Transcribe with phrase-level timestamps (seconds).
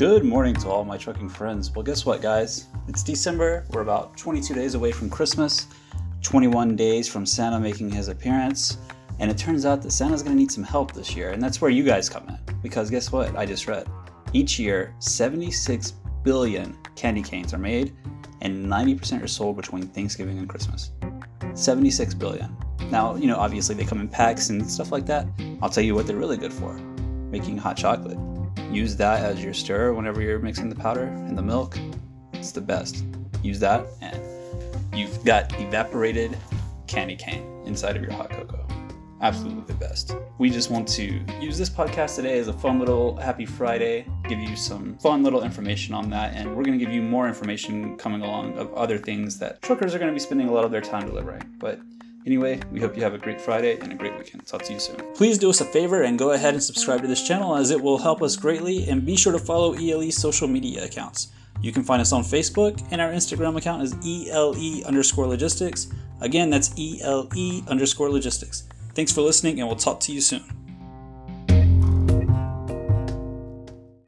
[0.00, 1.74] Good morning to all my trucking friends.
[1.74, 2.68] Well, guess what, guys?
[2.88, 3.66] It's December.
[3.68, 5.66] We're about 22 days away from Christmas,
[6.22, 8.78] 21 days from Santa making his appearance.
[9.18, 11.32] And it turns out that Santa's going to need some help this year.
[11.32, 12.38] And that's where you guys come in.
[12.62, 13.36] Because guess what?
[13.36, 13.86] I just read.
[14.32, 15.92] Each year, 76
[16.24, 17.94] billion candy canes are made,
[18.40, 20.92] and 90% are sold between Thanksgiving and Christmas.
[21.52, 22.56] 76 billion.
[22.90, 25.26] Now, you know, obviously they come in packs and stuff like that.
[25.60, 26.72] I'll tell you what they're really good for
[27.30, 28.16] making hot chocolate
[28.70, 31.78] use that as your stir whenever you're mixing the powder and the milk.
[32.32, 33.04] It's the best.
[33.42, 34.20] Use that, and
[34.94, 36.36] you've got evaporated
[36.86, 38.66] candy cane inside of your hot cocoa.
[39.22, 40.16] Absolutely the best.
[40.38, 44.38] We just want to use this podcast today as a fun little happy Friday, give
[44.38, 47.98] you some fun little information on that, and we're going to give you more information
[47.98, 50.70] coming along of other things that truckers are going to be spending a lot of
[50.70, 51.42] their time delivering.
[51.58, 51.80] But
[52.26, 54.46] Anyway, we hope you have a great Friday and a great weekend.
[54.46, 54.96] Talk to you soon.
[55.14, 57.80] Please do us a favor and go ahead and subscribe to this channel as it
[57.80, 61.28] will help us greatly and be sure to follow ELE's social media accounts.
[61.62, 65.88] You can find us on Facebook and our Instagram account is ELE underscore logistics.
[66.20, 68.64] Again, that's ELE underscore logistics.
[68.94, 70.44] Thanks for listening and we'll talk to you soon.